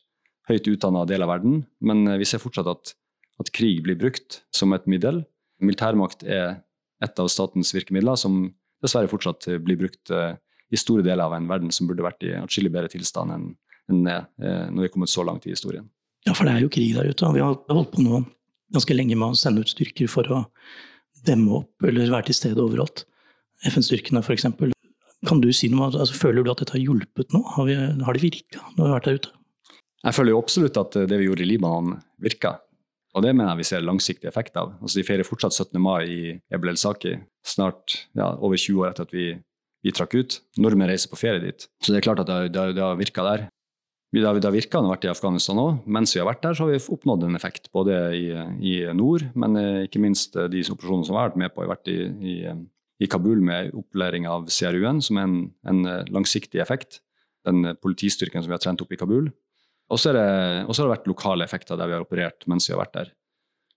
[0.49, 2.95] høyt utdanna del av verden, men vi ser fortsatt at,
[3.41, 5.23] at krig blir brukt som et middel.
[5.61, 6.63] Militærmakt er
[7.05, 8.43] et av statens virkemidler, som
[8.81, 10.35] dessverre fortsatt blir brukt eh,
[10.71, 13.51] i store deler av en verden som burde vært i atskillig bedre tilstand enn
[13.91, 15.89] enn eh, når vi er kommet så langt i historien.
[16.27, 17.33] Ja, for det er jo krig der ute.
[17.35, 18.23] Vi har holdt på nå
[18.75, 20.45] ganske lenge med å sende ut styrker for å
[21.27, 23.05] demme opp eller være til stede overalt.
[23.69, 24.47] FN-styrkene f.eks.
[25.29, 27.43] Kan du si noe, altså, Føler du at dette har hjulpet nå?
[27.57, 29.35] Har, vi, har det virka når vi har vært der ute?
[30.01, 32.55] Jeg føler jo absolutt at det vi gjorde i Libanon, virka.
[33.17, 34.75] Og det mener jeg vi ser langsiktig effekt av.
[34.79, 35.79] Altså, de feirer fortsatt 17.
[35.83, 36.21] mai i
[36.55, 39.33] Ebel El-Saki, snart ja, over 20 år etter at vi,
[39.83, 40.39] vi trakk ut.
[40.63, 41.67] Nordmenn reiser på ferie dit.
[41.83, 43.49] Så det er klart at det, det, det har virka der.
[44.11, 45.83] Det har, det har virka når vi har vært i Afghanistan òg.
[45.87, 47.71] Mens vi har vært der, så har vi oppnådd en effekt.
[47.75, 48.25] Både i,
[48.67, 51.71] i nord, men eh, ikke minst eh, de operasjonene som har vært med på, har
[51.71, 52.35] vært i, i,
[53.03, 55.39] i Kabul med opplæring av CRU-en, som er en,
[55.71, 57.03] en eh, langsiktig effekt.
[57.47, 59.31] Den politistyrken som vi har trent opp i Kabul.
[59.91, 62.97] Og så har det vært lokale effekter der vi har operert mens vi har vært
[62.99, 63.13] der.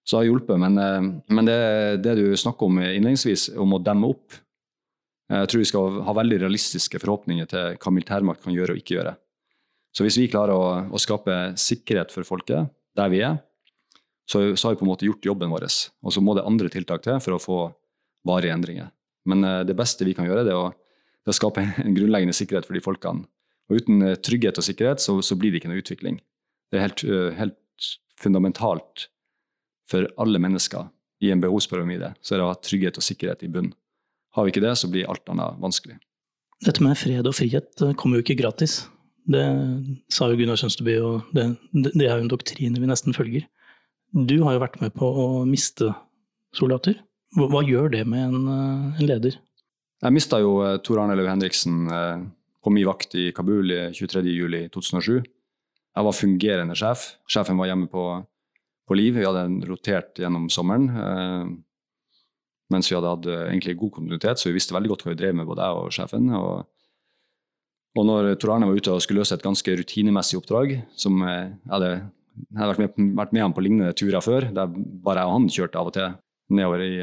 [0.03, 0.59] Så det har hjulpet.
[0.59, 1.59] Men, eh, men det,
[2.03, 6.17] det, du snakker om innledningsvis, om å demme opp eh, Jeg tror vi skal ha
[6.19, 9.15] veldig realistiske forhåpninger til hva militærmakt kan gjøre og ikke gjøre.
[9.93, 13.37] Så hvis vi klarer å, å skape sikkerhet for folket der vi er,
[14.29, 15.67] så, så, har vi på en måte gjort jobben vår.
[16.03, 17.59] Og så må det andre tiltak til for å få
[18.27, 18.91] varige endringer.
[19.29, 21.95] Men eh, det beste vi kan gjøre, det er å, det er å skape en
[21.95, 23.27] grunnleggende sikkerhet for de folkene
[23.69, 26.19] og uten eh, trygghet og sikkerhet så, så blir det ikke noe utvikling.
[26.71, 29.07] Det er helt, eh, helt fundamentalt
[29.89, 30.89] for alle mennesker
[31.23, 33.71] i en behovspyramide så er det å ha trygghet og sikkerhet i bunn.
[34.33, 35.99] Har vi ikke det, så blir alt annet vanskelig.
[36.63, 38.83] Dette med fred og frihet eh, kommer jo ikke gratis.
[39.23, 39.43] Det
[40.11, 43.45] sa jo Gunnar Sønsteby, og det, det er jo en doktrine vi nesten følger.
[44.13, 45.93] Du har jo vært med på å miste
[46.53, 46.97] soldater.
[47.37, 48.49] Hva, hva gjør det med en,
[48.99, 49.39] en leder?
[50.03, 51.87] Jeg mista jo Tor Arne Løv Henriksen
[52.63, 55.23] på min vakt i Kabul 23.07.2007.
[55.93, 57.05] Jeg var fungerende sjef.
[57.29, 58.05] Sjefen var hjemme på,
[58.87, 59.19] på Liv.
[59.19, 60.87] Vi hadde rotert gjennom sommeren.
[60.89, 61.51] Eh,
[62.73, 65.19] mens vi hadde hatt eh, egentlig god kontinuitet, så vi visste veldig godt hva vi
[65.19, 66.31] drev med, både jeg og sjefen.
[66.39, 66.63] Og,
[67.99, 71.53] og når Tor Arne var ute og skulle løse et ganske rutinemessig oppdrag, som jeg
[71.69, 75.29] hadde, jeg hadde vært, med, vært med ham på lignende turer før, der bare jeg
[75.29, 76.17] og han kjørte av og til
[76.53, 76.93] nedover i,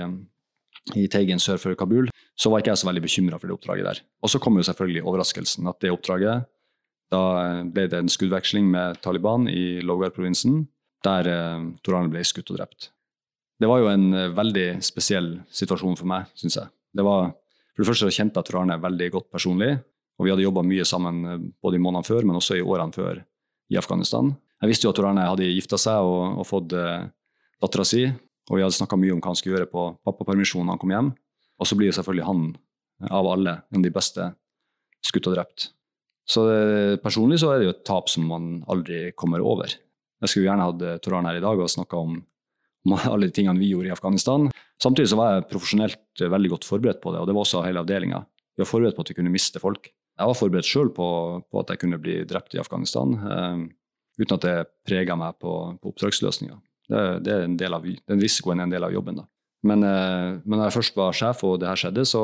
[0.96, 3.86] i Teigen sør for Kabul, så var ikke jeg så veldig bekymra for det oppdraget
[3.86, 4.00] der.
[4.24, 6.48] Og så kom jo selvfølgelig overraskelsen at det oppdraget
[7.10, 7.20] Da
[7.66, 10.68] ble det en skuddveksling med Taliban i Logar-provinsen,
[11.02, 12.92] der eh, Torane ble skutt og drept.
[13.58, 16.70] Det var jo en eh, veldig spesiell situasjon for meg, syns jeg.
[16.94, 17.32] Det var,
[17.74, 19.72] for det første så kjente jeg Torane veldig godt personlig,
[20.20, 22.94] og vi hadde jobba mye sammen eh, både i månedene før, men også i årene
[22.94, 23.24] før
[23.70, 24.30] i Afghanistan.
[24.60, 27.08] Jeg visste jo at Torane hadde gifta seg og, og fått eh,
[27.60, 28.04] dattera si,
[28.50, 30.90] og vi hadde snakka mye om hva han skulle gjøre på pappapermisjon da han kom
[30.90, 31.10] hjem.
[31.62, 32.48] Og så blir jo selvfølgelig han
[33.06, 34.26] av alle en av de beste
[35.06, 35.70] skutt og drept.
[36.28, 39.70] Så det, personlig så er det jo et tap som man aldri kommer over.
[40.20, 42.18] Jeg skulle gjerne hatt Toran her i dag og snakka om,
[42.86, 44.50] om, alle de tingene vi gjorde i Afghanistan.
[44.82, 47.84] Samtidig så var jeg profesjonelt veldig godt forberedt på det, og det var også hele
[47.84, 48.24] avdelinga.
[48.56, 49.92] Vi var forberedt på at vi kunne miste folk.
[50.20, 51.06] Jeg var forberedt sjøl på,
[51.46, 53.62] på, at jeg kunne bli drept i Afghanistan, eh,
[54.20, 54.56] uten at det
[54.88, 56.58] prega meg på, på oppdragsløsninga.
[56.90, 59.20] Det, er en del av, den risikoen er en del av jobben.
[59.20, 59.26] da.
[59.66, 62.22] Men, eh, men når jeg først var sjef og det her skjedde, så,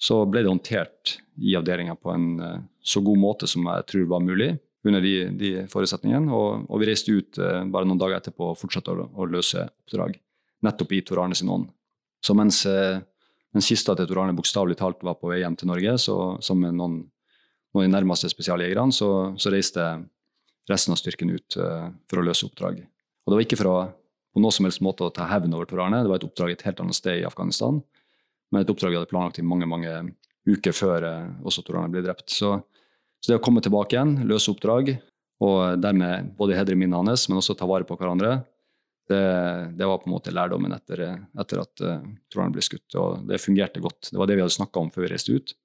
[0.00, 4.08] så ble det håndtert i avdelinga på en eh, så god måte som jeg tror
[4.14, 4.54] var mulig
[4.86, 6.30] under de, de forutsetningene.
[6.32, 9.66] Og, og, vi reiste ut eh, bare noen dager etterpå og fortsatte å, å løse
[9.68, 10.16] oppdrag.
[10.64, 11.68] Nettopp i Tor Arne sin ånd.
[12.24, 12.62] Så mens,
[13.54, 16.64] mens kista til Tor Arne bokstavelig talt var på vei hjem til Norge, så som
[16.64, 19.84] noen, noen av de nærmeste spesialjegerne, så, så, reiste
[20.66, 22.80] resten av styrken ut uh, for å løse oppdrag.
[23.26, 23.78] Og det var ikke for å
[24.36, 26.02] på noe som helst måte å ta hevn over Tor Arne.
[26.04, 27.78] Det var et oppdrag et helt annet sted i Afghanistan.
[28.52, 29.94] Men et oppdrag vi hadde planlagt i mange mange
[30.46, 32.28] uker før uh, også Tor Arne ble drept.
[32.30, 32.52] Så,
[33.16, 34.92] så, det å komme tilbake igjen, løse oppdrag,
[35.40, 38.38] og dermed både hedre minnet hans, men også ta vare på hverandre,
[39.08, 39.22] det,
[39.78, 41.02] det, var på en måte lærdommen etter,
[41.40, 42.86] etter at uh, Tor Arne ble skutt.
[43.00, 44.12] Og det fungerte godt.
[44.12, 45.56] Det var det vi hadde snakka om før vi reiste ut.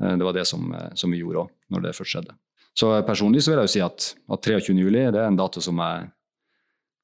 [0.00, 2.36] Det var det som, som vi gjorde òg, når det først skjedde.
[2.76, 4.76] Så personlig så vil jeg jo si at, at 23.
[4.80, 6.06] juli det er en dato som jeg,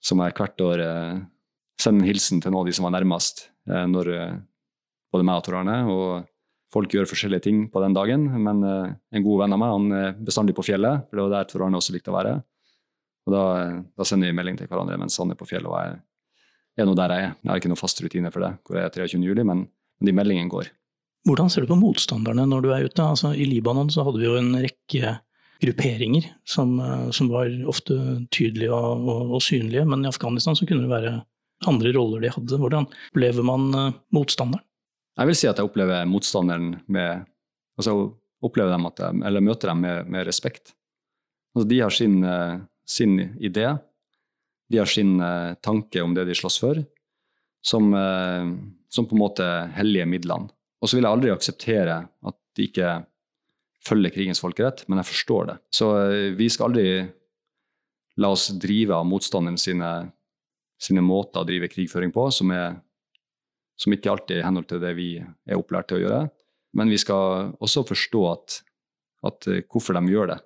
[0.07, 1.19] som jeg hvert år eh,
[1.83, 4.38] sender en hilsen til noen av de som var nærmest eh, når eh,
[5.12, 5.79] både meg og Tor Arne.
[5.90, 6.33] og
[6.75, 9.97] Folk gjør forskjellige ting på den dagen, men eh, en god venn av meg han
[9.97, 11.07] er bestandig på fjellet.
[11.07, 12.37] for Det var der Tor Arne også likte å være.
[13.27, 13.45] Og da,
[13.90, 15.79] da, sender vi melding til hverandre mens han er på fjellet og
[16.77, 17.31] jeg er nå der jeg er.
[17.40, 19.23] Jeg har ikke noen fast rutine for det, hvor jeg er 23.
[19.25, 20.69] juli, men, men de meldingene går.
[21.27, 23.03] Hvordan ser du på motstanderne når du er ute?
[23.03, 25.16] Altså, I Libanon så hadde vi jo en rekke
[25.61, 27.97] grupperinger som, eh, som var ofte
[28.31, 31.14] tydelige og, og, og, synlige, men i Afghanistan så kunne det være
[31.66, 32.61] andre roller de hadde.
[32.61, 34.64] Hvordan opplever man uh, motstanderen?
[35.16, 37.25] Jeg vil si at jeg opplever motstanderen med
[37.81, 37.95] altså
[38.45, 40.75] opplever dem at jeg, eller møter dem med, med respekt.
[41.57, 42.19] Altså, de har sin,
[42.85, 43.64] sin, idé,
[44.69, 45.16] de har sin
[45.64, 46.83] tanke om det de slåss for,
[47.64, 47.88] som,
[48.92, 49.47] som på en måte
[49.79, 50.53] hellige midlene.
[50.85, 52.90] Og så vil jeg aldri akseptere at de ikke
[53.87, 55.57] følger krigens folkerett, men jeg forstår det.
[55.75, 56.88] Så eh, vi skal aldri
[58.22, 59.90] la oss drive av motstanderen sine,
[60.81, 62.79] sine måter å drive krigføring på, som, er,
[63.81, 66.27] som ikke alltid er i henhold til det vi er opplært til å gjøre.
[66.77, 68.61] Men vi skal også forstå at,
[69.31, 70.42] at eh, hvorfor de gjør det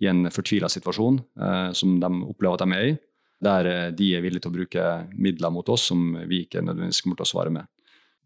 [0.00, 2.98] i en fortvila situasjon eh, som de opplever at de er i,
[3.44, 7.02] der eh, de er villige til å bruke midler mot oss som vi ikke nødvendigvis
[7.04, 7.68] kommer til å svare med.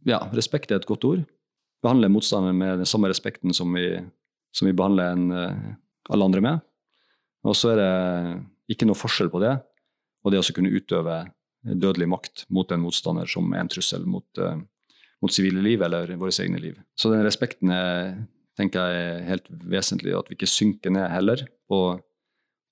[0.08, 1.24] Ja, respekt er et godt ord.
[1.84, 3.88] Behandle motstanderen med den samme respekten som vi
[4.54, 5.74] som vi behandler en, eh,
[6.10, 6.60] alle andre med.
[7.44, 9.56] Og så er det ikke noe forskjell på det
[10.24, 11.18] og det å kunne utøve
[11.64, 14.56] dødelig makt mot en motstander som er en trussel mot, uh,
[15.24, 16.78] mot sivile liv eller våre egne liv.
[16.96, 18.14] Så den respekten er,
[18.56, 21.80] tenker jeg er helt vesentlig, at vi ikke synker ned heller på,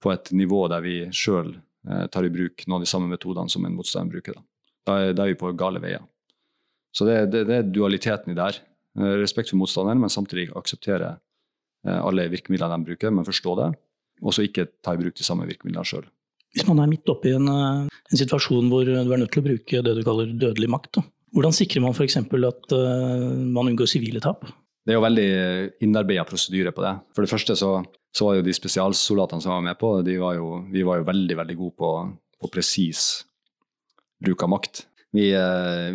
[0.00, 1.54] på et nivå der vi sjøl
[1.88, 4.36] uh, tar i bruk noen av de samme metodene som en motstander bruker.
[4.36, 4.44] Da,
[4.88, 6.04] da, er, da er, vi på gale veier.
[6.92, 8.62] Så det, det, det er dualiteten i det her.
[9.20, 11.31] Respekt for motstanderen, men samtidig akseptere Eh,
[11.82, 13.70] alle virkemidlene de bruker, men forstå det.
[14.22, 16.04] Og så ikke ta i bruk de samme virkemidlene sjøl.
[16.52, 19.40] Hvis man er midt oppe i en, eh, en, situasjon hvor du er nødt til
[19.40, 21.04] å bruke det du kaller dødelig makt, da.
[21.32, 22.18] hvordan sikrer man f.eks.
[22.20, 24.44] at uh, man unngår sivile tap?
[24.84, 25.28] Det er jo veldig
[25.86, 26.92] innarbeida prosedyre på det.
[27.16, 27.72] For det første så,
[28.12, 31.38] så, var jo de spesialsoldatene som var med på, var jo, vi var jo veldig
[31.40, 31.92] veldig gode på,
[32.42, 33.22] på presis
[34.22, 34.84] bruk av makt.
[35.12, 35.30] Vi,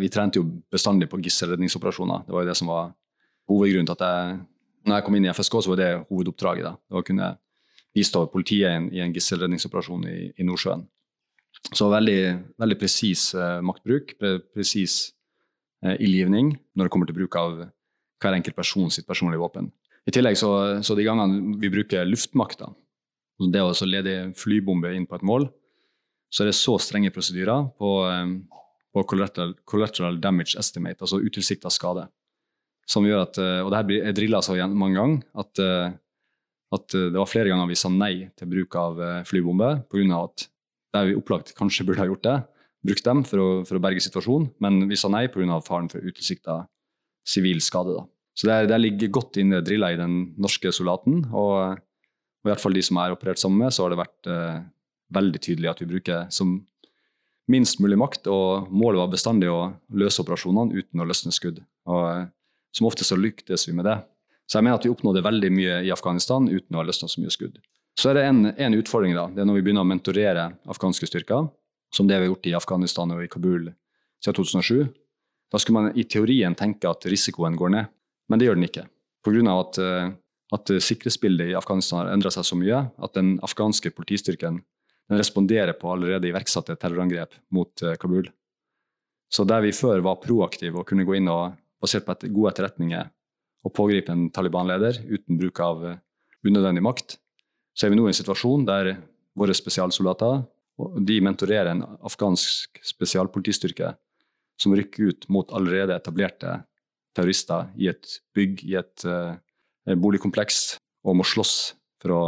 [0.00, 2.26] vi, trente jo bestandig på gisselredningsoperasjoner.
[2.26, 2.90] Det var jo det som var
[3.50, 4.38] hovedgrunnen til at jeg
[4.88, 6.64] når jeg kom inn i FSK, så var det hovedoppdraget.
[6.66, 7.28] da, Det var Å kunne
[7.94, 10.84] bistå politiet i en, i en gisselredningsoperasjon i, i, Nordsjøen.
[11.72, 12.20] Så veldig,
[12.60, 14.98] veldig presis eh, maktbruk, pre, presis
[15.84, 17.56] eh, ildgivning når det kommer til bruk av
[18.22, 19.70] hver enkelt person sitt personlige våpen.
[20.08, 20.50] I tillegg så,
[20.84, 22.70] så de gangene vi bruker luftmakta,
[23.52, 25.48] det å lede flybombe inn på et mål,
[26.32, 28.62] så er det så strenge prosedyrer på, eh,
[28.94, 32.08] på collateral, collateral, damage estimate, altså utilsikta skade
[32.88, 35.92] som gjør at, eh, Og det her er drilla så mange ganger at, eh,
[36.72, 40.24] at, eh, det var flere ganger vi sa nei til bruk av flybombe pga.
[40.24, 40.48] at
[40.94, 42.44] der vi opplagt kanskje burde ha gjort det,
[42.84, 45.60] brukt dem for å, for å berge situasjonen, men vi sa nei pga.
[45.60, 46.66] faren for utilsikta
[47.26, 47.94] sivil skade.
[47.94, 48.06] Da.
[48.34, 51.26] Så det, det, ligger godt inne drilla i den norske soldaten.
[51.34, 54.00] Og, og i hvert fall de som jeg har operert sammen med, så har det
[54.00, 54.60] vært eh,
[55.12, 56.54] veldig tydelig at vi bruker som
[57.48, 61.60] minst mulig makt, og målet var bestandig å løse operasjonene uten å løsne skudd.
[61.88, 62.28] Og
[62.74, 63.98] som ofte så lyktes vi med det.
[64.48, 67.20] Så jeg mener at vi oppnådde veldig mye i Afghanistan uten å ha løsna så
[67.20, 67.58] mye skudd.
[67.98, 69.26] Så er det en, utfordring, da.
[69.34, 71.48] Det er når vi begynner å mentorere afghanske styrker,
[71.94, 73.72] som det vi har gjort i Afghanistan og i Kabul
[74.22, 74.88] siden 2007.
[75.52, 77.90] Da skulle man i teorien tenke at risikoen går ned,
[78.28, 78.86] men det gjør den ikke.
[79.26, 79.54] Pga.
[79.56, 80.10] At, eh,
[80.54, 84.62] at sikkerhetsbildet i Afghanistan har endra seg så mye at den afghanske politistyrken
[85.08, 88.28] den responderer på allerede iverksatte terrorangrep mot eh, Kabul.
[89.28, 92.52] Så der vi før var proaktive og kunne gå inn og basert på et gode
[92.52, 93.08] etterretninger
[93.66, 95.98] å pågripe en Taliban-leder uten bruk av eh,
[96.46, 97.18] unødvendig makt,
[97.74, 98.96] så er vi nå i en situasjon der
[99.38, 100.42] våre spesialsoldater
[100.78, 103.92] de mentorerer en afghansk spesialpolitistyrke
[104.58, 106.60] som rykker ut mot allerede etablerte
[107.16, 109.34] terrorister i et bygg, i et uh,
[109.98, 111.54] boligkompleks, og må slåss
[112.02, 112.22] for å,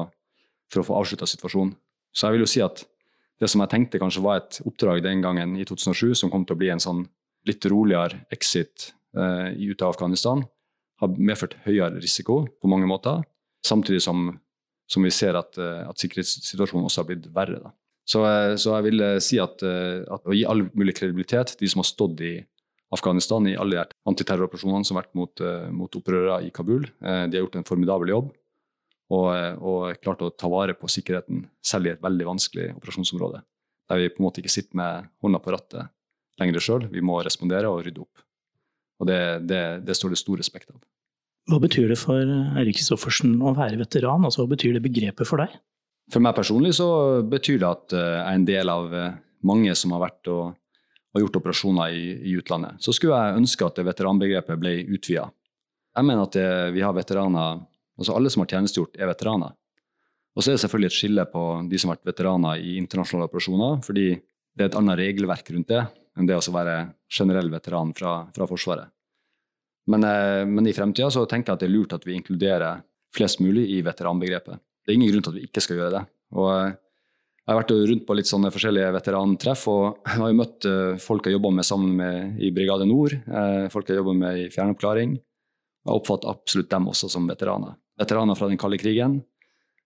[0.71, 1.75] for å få avslutta situasjonen.
[2.11, 2.83] Så jeg vil jo si at
[3.41, 6.57] det som jeg tenkte kanskje var et oppdrag den gangen i 2007, som kom til
[6.57, 7.05] å bli en sånn
[7.49, 10.45] litt roligere exit ut av Afghanistan
[11.01, 13.23] har medført høyere risiko på mange måter.
[13.67, 14.31] Samtidig som,
[14.91, 17.75] som vi ser at, eh, at, sikkerhetssituasjonen også har blitt verre.
[18.09, 21.83] Så, eh, så jeg vil si at, at, å gi all mulig kredibilitet de som
[21.83, 22.35] har stått i
[22.91, 26.89] Afghanistan i alle antiterroroperasjonene som har vært mot, mot opprørere i Kabul.
[26.99, 28.33] De har gjort en formidabel jobb
[29.15, 29.29] og,
[29.63, 33.45] og klart å ta vare på sikkerheten, selv i et veldig vanskelig operasjonsområde.
[33.91, 35.95] Der vi på en måte ikke sitter med hånda på rattet
[36.43, 36.89] lenger sjøl.
[36.91, 38.25] Vi må respondere og rydde opp.
[39.01, 40.81] Og det, det, det står det stor respekt av.
[41.51, 42.21] Hva betyr det for
[42.61, 44.27] Eirik Kristoffersen å være veteran?
[44.29, 45.57] Altså, hva betyr det begrepet for deg?
[46.11, 46.89] For meg personlig så
[47.27, 50.57] betyr det at eh, jeg er en del av eh, mange som har vært og,
[51.15, 52.83] og gjort operasjoner i, i, utlandet.
[52.85, 55.29] Så skulle jeg ønske at veteranbegrepet ble utvida.
[55.97, 57.67] Jeg mener at det, vi har veteraner
[58.01, 59.51] Altså alle som har tjenestegjort, er veteraner.
[60.33, 63.27] Og så er det selvfølgelig et skille på de som har vært veteraner i internasjonale
[63.29, 65.83] operasjoner, fordi det er et annet regelverk rundt det
[66.19, 66.77] enn det å være
[67.11, 68.91] generell veteran fra, fra Forsvaret.
[69.91, 73.41] Men, eh, men i fremtida tenker jeg at det er lurt at vi inkluderer flest
[73.43, 74.61] mulig i veteranbegrepet.
[74.85, 76.05] Det er ingen grunn til at vi ikke skal gjøre det.
[76.37, 76.77] Og eh,
[77.41, 81.01] jeg har vært rundt på litt sånne forskjellige veterantreff og jeg har jo møtt eh,
[81.03, 83.17] folk jeg jobber med sammen med i Brigade Nord,
[83.73, 85.17] folk jeg jobber med i fjernoppklaring.
[85.17, 87.75] Jeg oppfatter absolutt dem også som veteraner.
[87.99, 89.19] Veteraner fra den kalde krigen,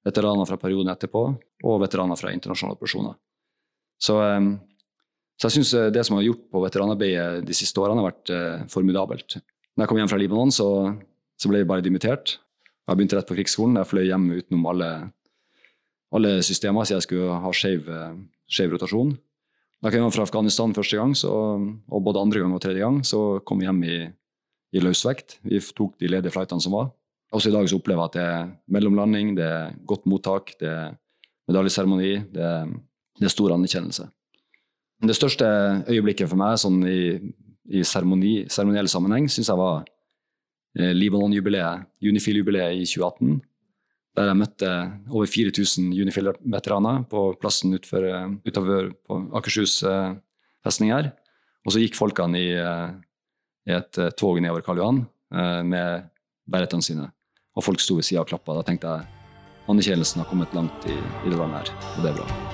[0.05, 1.23] veteraner fra perioden etterpå
[1.65, 3.15] og veteraner fra internasjonale operasjoner.
[4.03, 4.19] Så,
[5.35, 9.37] så jeg syns det som har gjort på veteranarbeidet de siste årene, har vært formidabelt.
[9.75, 10.68] Når jeg kom hjem fra Libanon, så,
[11.40, 12.37] så ble jeg bare dimittert.
[12.85, 13.79] Jeg begynte rett på krigsskolen.
[13.81, 14.88] Jeg fløy hjem utenom alle,
[16.14, 19.14] alle systemer, så jeg skulle ha skeiv rotasjon.
[19.85, 22.85] Da jeg kom hjem fra Afghanistan første gang, så, og både andre gang og tredje
[22.85, 23.97] gang, så kom vi hjem i,
[24.73, 25.38] i løsvekt.
[25.44, 26.92] Vi tok de ledige flightene som var.
[27.35, 30.70] Også i dag så opplever jeg at det er mellomlanding, det er godt mottak, det
[30.70, 30.94] er
[31.51, 32.53] medaljeseremoni, det,
[33.18, 34.07] det, er stor anerkjennelse.
[35.05, 35.47] Det største
[35.90, 39.83] øyeblikket for meg sånn i seremoniell sammenheng, syns jeg var
[40.79, 43.43] eh, Libanon-jubileet, Unifil-jubileet i 2018.
[44.14, 44.71] Der jeg møtte
[45.11, 48.07] over 4000 Unifil-veteraner på plassen utenfor,
[48.47, 48.93] utenfor
[49.40, 50.14] Akershus eh,
[50.64, 51.12] festning her.
[51.64, 52.88] Og så gikk folkene i, eh,
[53.69, 56.11] i et eh, tog nedover Karl Johan eh, med
[56.51, 57.09] beretene sine.
[57.57, 58.59] Og folk sto ved sida og klappa.
[58.59, 62.21] Da tenkte jeg anerkjennelsen har kommet langt i, i det landet her, og det er
[62.21, 62.54] bra.